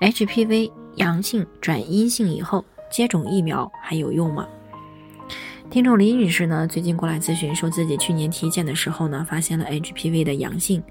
[0.00, 4.46] ：HPV 阳性转阴性以后接种疫苗还有用吗？
[5.70, 10.82] 听众李女士呢，最近过来咨询，说自己去年体检的时候呢，发现了 HPV 的阳性，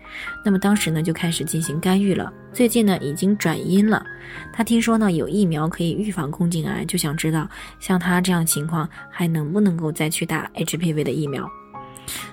[0.46, 2.32] 那么当时呢就开始进行干预了。
[2.54, 4.06] 最近呢已经转阴了，
[4.54, 7.46] 她听说呢有疫苗可以预防宫颈癌，就想知道
[7.78, 11.46] 像她这样情况还能不能够再去打 HPV 的疫苗。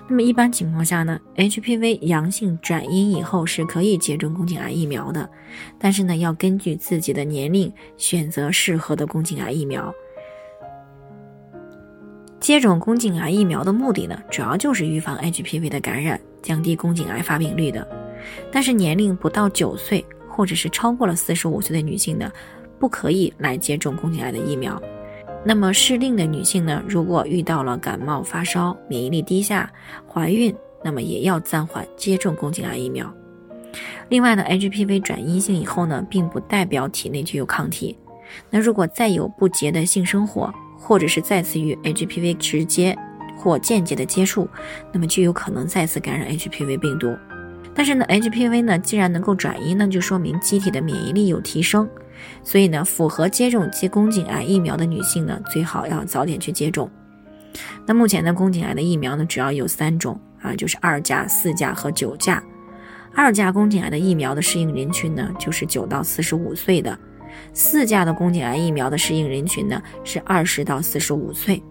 [0.09, 5.29] 那么一般情况下呢，HPV 阳性转阴以后是可以接种宫颈癌疫苗的，
[5.77, 9.93] 但是呢要根据自己的年龄选择适合的宫颈癌疫苗。
[12.39, 17.85] 接种宫颈癌疫苗的目的呢，主要就是预防 HPV 的感染，降低宫颈癌发病率的。
[18.49, 22.31] 但是年龄不到九岁或者是超过了四十五岁的女性呢，
[22.79, 24.81] 不可以来接种宫颈癌的疫苗。
[25.45, 29.71] 那么适龄的女性呢，如果遇到了感冒发烧、免疫力低下、
[30.05, 33.11] 怀孕，那么也要暂缓接种宫颈癌疫苗。
[34.09, 37.97] 另外呢，HPV 转阴性以后呢，并不代表体内就有抗体。
[38.49, 42.97] 那如果再有不洁的性生活，或者是再次与 HPV 直接
[43.37, 44.49] 或间接的接触，
[44.91, 47.15] 那么就有可能再次感染 HPV 病毒。
[47.77, 51.87] 但是呢，HPV 呢既然能够转移，那就说明机体的免疫力有提升。
[52.41, 56.89] 所以呢，符合接种及宫颈癌疫苗的女性呢，最好要早点去接种。
[57.85, 62.43] 那目前的宫颈癌的疫苗呢，主要有三种啊，就是二价、四价和九价。
[63.13, 66.97] 二价宫颈癌的疫苗的适应人群呢，就是九到四十五岁的。
[67.53, 71.61] 四价的宫颈癌疫苗的适应人群呢是二十到四十五岁，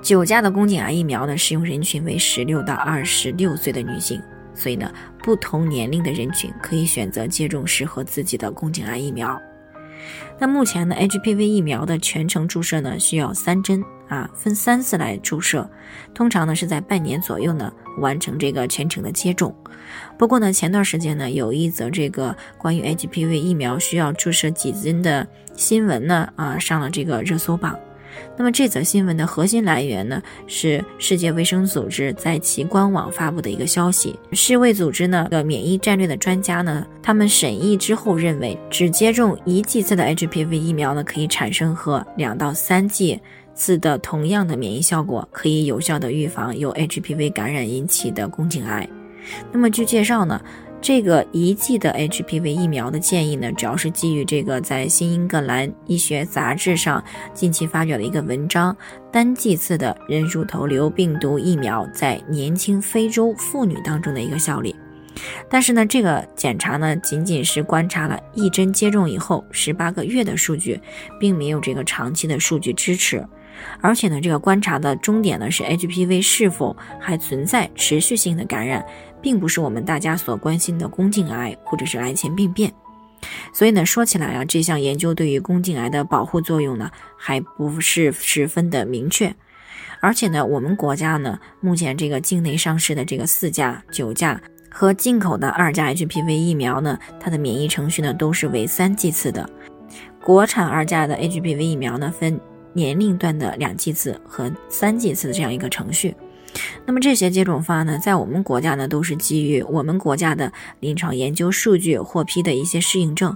[0.00, 4.22] 九价的宫颈癌疫苗呢适用人群为十六到二十六岁的女性，
[4.54, 4.92] 所以呢
[5.22, 9.40] 不同年龄的人群可以选择接种适合自己的宫颈癌疫苗。
[10.38, 15.68] 那目前呢，HPV 疫苗的全程注射呢需要三针啊，分三次来注射，
[16.12, 19.54] 通常呢是在半年左右呢完成这个全程的接种。
[20.18, 27.78] 不过呢，前段时间呢有一则这个关于 HPV 疫苗需要注射几针的新闻呢啊上了这个热搜榜。
[28.36, 34.18] 那么这则新闻的核心来源呢，是世界卫生组织在其官网发布的一个消息。
[34.32, 43.20] 世卫组织呢的免疫战略的专家呢，他们审议之后认为，只接种一剂次的 HPV 疫苗呢，可以产生和两到三剂
[43.54, 48.88] 次的同样的免疫效果，可以有效的预防由 HPV 感染引起的宫颈癌。
[49.52, 50.40] 那么据介绍呢。
[50.82, 58.76] 这个一剂的 HPV 疫苗的建议呢，主要是基于这个在《新英格兰医学杂志》上近期发表的一个文章，
[59.12, 64.74] 单剂次的人乳头瘤病毒疫苗在年轻非洲妇女当中的一个效力。
[65.48, 70.80] 但是呢，这个检查呢，仅仅是观察了一针接种以后十八个月的数据，
[71.20, 73.24] 并没有这个长期的数据支持。
[73.80, 78.84] 而且呢，这个观察的终点呢，是 HPV 是否还存在持续性的感染。
[79.22, 82.72] 并不是我们大家所关心的宫颈癌或者是癌前病变，
[83.54, 89.32] 所以呢，说起来啊，这项研究对于宫颈癌的保护作用呢，还不是十分的明确。
[90.00, 99.48] 而且呢，我们国家呢，目前这个境内上市的这个四价、九价和进口的二价 HPV 疫苗呢，它的免疫程序呢，都是为三剂次的。
[100.20, 102.40] 国产二价的 HPV 疫苗呢，分
[102.72, 106.14] 年龄段的两剂次和三剂次的这样一个程序。
[106.84, 113.34] 那么这些接种方案呢，在我们国家呢，都是基于我们国家的临床研究数据获批的一些适应症，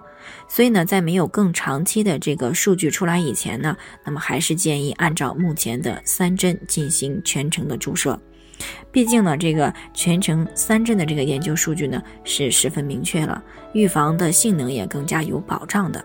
[0.48, 3.74] 所以呢，在没有更长期的这个数据出来以前呢，
[4.04, 8.20] 那么还是建议按照目前的三针进行全程的注射。
[8.92, 13.42] 毕竟呢，这个全程三针的这个研究数据呢，是十分明确了，
[13.72, 16.04] 预防的性能也更加有保障的。